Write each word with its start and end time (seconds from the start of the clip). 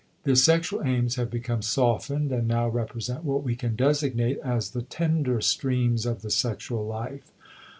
The 0.23 0.35
sexual 0.35 0.81
aims 0.83 1.13
have 1.17 1.29
become 1.29 1.61
softened 1.61 2.31
and 2.31 2.47
now 2.47 2.67
represent 2.67 3.23
what 3.23 3.43
we 3.43 3.55
can 3.55 3.75
designate 3.75 4.39
as 4.39 4.71
the 4.71 4.81
tender 4.81 5.41
streams 5.41 6.07
of 6.07 6.23
the 6.23 6.31
sexual 6.31 6.87
life. 6.87 7.31